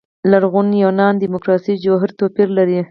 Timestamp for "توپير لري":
2.19-2.77